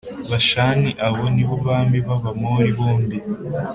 Bashani 0.29 0.91
Abo 1.07 1.23
ni 1.35 1.43
bo 1.47 1.55
bami 1.65 1.97
b’Abamori 2.05 2.71
bombi. 2.77 3.17